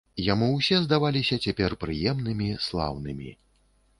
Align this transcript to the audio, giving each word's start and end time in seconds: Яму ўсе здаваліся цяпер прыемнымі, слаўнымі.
Яму 0.27 0.45
ўсе 0.53 0.79
здаваліся 0.85 1.35
цяпер 1.45 1.75
прыемнымі, 1.85 2.49
слаўнымі. 2.69 3.29